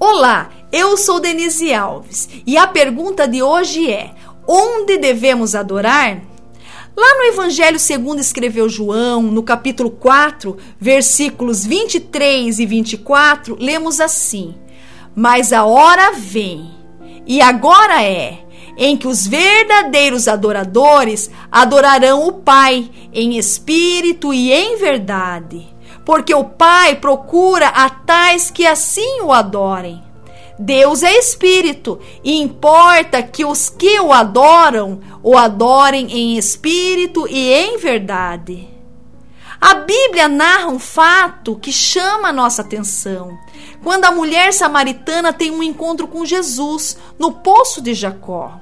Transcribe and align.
Olá, 0.00 0.50
eu 0.70 0.96
sou 0.96 1.18
Denise 1.18 1.74
Alves 1.74 2.28
e 2.46 2.56
a 2.56 2.68
pergunta 2.68 3.26
de 3.26 3.42
hoje 3.42 3.90
é: 3.90 4.12
onde 4.46 4.96
devemos 4.96 5.56
adorar? 5.56 6.22
Lá 6.96 7.14
no 7.16 7.22
Evangelho 7.24 7.80
segundo 7.80 8.20
escreveu 8.20 8.68
João, 8.68 9.22
no 9.22 9.42
capítulo 9.42 9.90
4, 9.90 10.56
versículos 10.78 11.66
23 11.66 12.60
e 12.60 12.64
24, 12.64 13.56
lemos 13.58 13.98
assim: 14.00 14.54
Mas 15.16 15.52
a 15.52 15.64
hora 15.64 16.12
vem, 16.12 16.70
e 17.26 17.40
agora 17.40 18.00
é, 18.00 18.38
em 18.76 18.96
que 18.96 19.08
os 19.08 19.26
verdadeiros 19.26 20.28
adoradores 20.28 21.28
adorarão 21.50 22.24
o 22.24 22.34
Pai 22.34 22.88
em 23.12 23.36
espírito 23.36 24.32
e 24.32 24.52
em 24.52 24.76
verdade 24.76 25.76
porque 26.08 26.34
o 26.34 26.42
Pai 26.42 26.94
procura 26.94 27.68
a 27.68 27.90
tais 27.90 28.50
que 28.50 28.66
assim 28.66 29.20
o 29.20 29.30
adorem. 29.30 30.02
Deus 30.58 31.02
é 31.02 31.12
espírito 31.12 32.00
e 32.24 32.40
importa 32.40 33.22
que 33.22 33.44
os 33.44 33.68
que 33.68 34.00
o 34.00 34.10
adoram 34.10 35.00
o 35.22 35.36
adorem 35.36 36.10
em 36.10 36.38
espírito 36.38 37.28
e 37.28 37.52
em 37.52 37.76
verdade. 37.76 38.66
A 39.60 39.74
Bíblia 39.74 40.28
narra 40.28 40.68
um 40.68 40.78
fato 40.78 41.56
que 41.56 41.70
chama 41.70 42.28
a 42.28 42.32
nossa 42.32 42.62
atenção. 42.62 43.38
Quando 43.84 44.06
a 44.06 44.10
mulher 44.10 44.54
samaritana 44.54 45.30
tem 45.30 45.50
um 45.50 45.62
encontro 45.62 46.08
com 46.08 46.24
Jesus 46.24 46.96
no 47.18 47.32
poço 47.32 47.82
de 47.82 47.92
Jacó. 47.92 48.58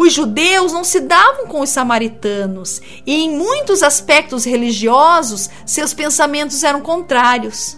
Os 0.00 0.12
judeus 0.12 0.72
não 0.72 0.84
se 0.84 1.00
davam 1.00 1.48
com 1.48 1.60
os 1.60 1.70
samaritanos 1.70 2.80
e, 3.04 3.16
em 3.16 3.36
muitos 3.36 3.82
aspectos 3.82 4.44
religiosos, 4.44 5.50
seus 5.66 5.92
pensamentos 5.92 6.62
eram 6.62 6.80
contrários. 6.80 7.76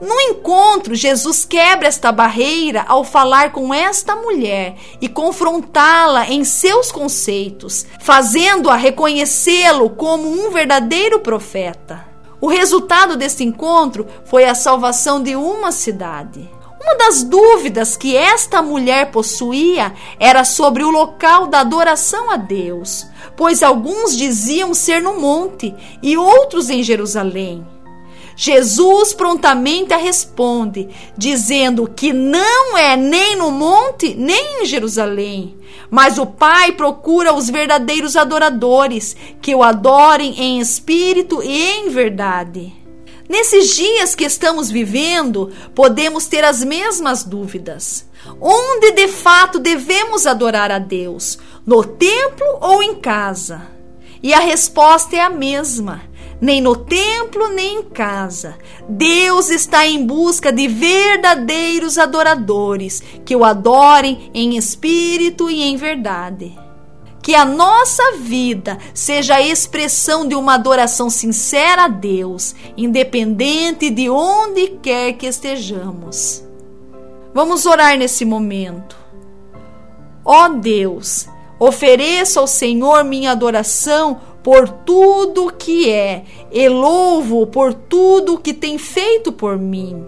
No 0.00 0.18
encontro, 0.22 0.94
Jesus 0.94 1.44
quebra 1.44 1.86
esta 1.86 2.10
barreira 2.10 2.82
ao 2.88 3.04
falar 3.04 3.52
com 3.52 3.74
esta 3.74 4.16
mulher 4.16 4.76
e 5.02 5.06
confrontá-la 5.06 6.30
em 6.30 6.44
seus 6.44 6.90
conceitos, 6.90 7.84
fazendo-a 8.00 8.74
reconhecê-lo 8.74 9.90
como 9.90 10.26
um 10.30 10.50
verdadeiro 10.50 11.20
profeta. 11.20 12.06
O 12.40 12.48
resultado 12.48 13.18
deste 13.18 13.44
encontro 13.44 14.06
foi 14.24 14.46
a 14.46 14.54
salvação 14.54 15.22
de 15.22 15.36
uma 15.36 15.72
cidade. 15.72 16.48
Uma 16.88 16.96
das 16.96 17.22
dúvidas 17.22 17.98
que 17.98 18.16
esta 18.16 18.62
mulher 18.62 19.10
possuía 19.10 19.92
era 20.18 20.42
sobre 20.42 20.82
o 20.82 20.90
local 20.90 21.46
da 21.46 21.60
adoração 21.60 22.30
a 22.30 22.36
Deus, 22.36 23.06
pois 23.36 23.62
alguns 23.62 24.16
diziam 24.16 24.72
ser 24.72 25.02
no 25.02 25.20
monte 25.20 25.74
e 26.02 26.16
outros 26.16 26.70
em 26.70 26.82
Jerusalém. 26.82 27.62
Jesus 28.34 29.12
prontamente 29.12 29.92
a 29.92 29.98
responde, 29.98 30.88
dizendo 31.14 31.86
que 31.94 32.10
não 32.10 32.78
é 32.78 32.96
nem 32.96 33.36
no 33.36 33.50
monte 33.50 34.14
nem 34.14 34.62
em 34.62 34.64
Jerusalém, 34.64 35.58
mas 35.90 36.16
o 36.16 36.24
Pai 36.24 36.72
procura 36.72 37.34
os 37.34 37.50
verdadeiros 37.50 38.16
adoradores, 38.16 39.14
que 39.42 39.54
o 39.54 39.62
adorem 39.62 40.40
em 40.40 40.58
espírito 40.58 41.42
e 41.42 41.64
em 41.64 41.90
verdade. 41.90 42.77
Nesses 43.28 43.76
dias 43.76 44.14
que 44.14 44.24
estamos 44.24 44.70
vivendo, 44.70 45.52
podemos 45.74 46.26
ter 46.26 46.44
as 46.44 46.64
mesmas 46.64 47.22
dúvidas. 47.22 48.06
Onde 48.40 48.92
de 48.92 49.06
fato 49.06 49.58
devemos 49.58 50.26
adorar 50.26 50.70
a 50.70 50.78
Deus? 50.78 51.38
No 51.66 51.84
templo 51.84 52.46
ou 52.60 52.82
em 52.82 52.94
casa? 52.94 53.62
E 54.22 54.32
a 54.32 54.38
resposta 54.38 55.14
é 55.16 55.20
a 55.20 55.28
mesma: 55.28 56.02
nem 56.40 56.60
no 56.62 56.74
templo, 56.74 57.48
nem 57.48 57.80
em 57.80 57.82
casa. 57.82 58.56
Deus 58.88 59.50
está 59.50 59.86
em 59.86 60.06
busca 60.06 60.50
de 60.50 60.66
verdadeiros 60.66 61.98
adoradores 61.98 63.02
que 63.26 63.36
o 63.36 63.44
adorem 63.44 64.30
em 64.32 64.56
espírito 64.56 65.50
e 65.50 65.62
em 65.62 65.76
verdade 65.76 66.67
que 67.28 67.34
a 67.34 67.44
nossa 67.44 68.12
vida 68.12 68.78
seja 68.94 69.34
a 69.34 69.42
expressão 69.42 70.26
de 70.26 70.34
uma 70.34 70.54
adoração 70.54 71.10
sincera 71.10 71.84
a 71.84 71.88
Deus, 71.88 72.54
independente 72.74 73.90
de 73.90 74.08
onde 74.08 74.68
quer 74.80 75.12
que 75.12 75.26
estejamos. 75.26 76.42
Vamos 77.34 77.66
orar 77.66 77.98
nesse 77.98 78.24
momento. 78.24 78.96
Ó 80.24 80.48
Deus, 80.48 81.28
ofereço 81.60 82.40
ao 82.40 82.46
Senhor 82.46 83.04
minha 83.04 83.32
adoração 83.32 84.18
por 84.42 84.68
tudo 84.68 85.52
que 85.52 85.90
é, 85.90 86.24
e 86.50 86.68
louvo 86.68 87.46
por 87.46 87.74
tudo 87.74 88.38
que 88.38 88.54
tem 88.54 88.78
feito 88.78 89.32
por 89.32 89.58
mim. 89.58 90.04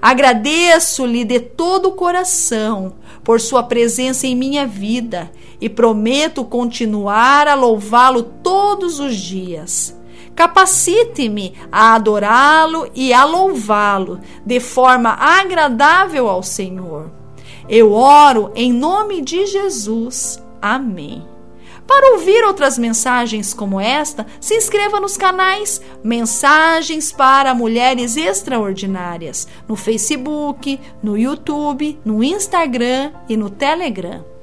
Agradeço-lhe 0.00 1.24
de 1.24 1.40
todo 1.40 1.90
o 1.90 1.92
coração 1.92 2.94
por 3.22 3.40
sua 3.40 3.62
presença 3.62 4.26
em 4.26 4.36
minha 4.36 4.66
vida 4.66 5.30
e 5.60 5.68
prometo 5.68 6.44
continuar 6.44 7.48
a 7.48 7.54
louvá-lo 7.54 8.22
todos 8.22 9.00
os 9.00 9.16
dias. 9.16 9.96
Capacite-me 10.34 11.54
a 11.70 11.94
adorá-lo 11.94 12.90
e 12.94 13.12
a 13.12 13.24
louvá-lo 13.24 14.20
de 14.44 14.58
forma 14.58 15.10
agradável 15.10 16.28
ao 16.28 16.42
Senhor. 16.42 17.10
Eu 17.68 17.92
oro 17.92 18.50
em 18.54 18.72
nome 18.72 19.22
de 19.22 19.46
Jesus. 19.46 20.42
Amém. 20.60 21.33
Para 21.86 22.14
ouvir 22.14 22.42
outras 22.44 22.78
mensagens 22.78 23.52
como 23.52 23.80
esta, 23.80 24.26
se 24.40 24.54
inscreva 24.56 24.98
nos 25.00 25.16
canais 25.16 25.80
Mensagens 26.02 27.12
para 27.12 27.54
Mulheres 27.54 28.16
Extraordinárias 28.16 29.46
no 29.68 29.76
Facebook, 29.76 30.80
no 31.02 31.16
YouTube, 31.16 31.98
no 32.04 32.22
Instagram 32.22 33.12
e 33.28 33.36
no 33.36 33.50
Telegram. 33.50 34.33